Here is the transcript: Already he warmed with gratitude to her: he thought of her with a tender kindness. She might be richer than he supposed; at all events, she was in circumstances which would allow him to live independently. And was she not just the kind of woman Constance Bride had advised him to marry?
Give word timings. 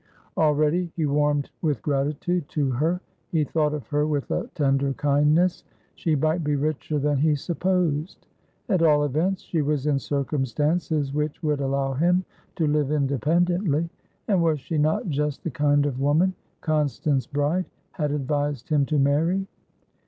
Already 0.35 0.91
he 0.95 1.05
warmed 1.05 1.51
with 1.61 1.83
gratitude 1.83 2.49
to 2.49 2.71
her: 2.71 2.99
he 3.29 3.43
thought 3.43 3.75
of 3.75 3.85
her 3.89 4.07
with 4.07 4.31
a 4.31 4.47
tender 4.55 4.93
kindness. 4.93 5.63
She 5.93 6.15
might 6.15 6.43
be 6.43 6.55
richer 6.55 6.97
than 6.97 7.19
he 7.19 7.35
supposed; 7.35 8.25
at 8.67 8.81
all 8.81 9.03
events, 9.03 9.43
she 9.43 9.61
was 9.61 9.85
in 9.85 9.99
circumstances 9.99 11.13
which 11.13 11.43
would 11.43 11.61
allow 11.61 11.93
him 11.93 12.25
to 12.55 12.65
live 12.65 12.91
independently. 12.91 13.91
And 14.27 14.41
was 14.41 14.59
she 14.59 14.79
not 14.79 15.07
just 15.07 15.43
the 15.43 15.51
kind 15.51 15.85
of 15.85 15.99
woman 15.99 16.33
Constance 16.61 17.27
Bride 17.27 17.65
had 17.91 18.11
advised 18.11 18.69
him 18.69 18.87
to 18.87 18.97
marry? 18.97 19.45